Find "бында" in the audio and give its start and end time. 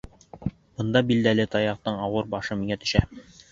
0.77-1.03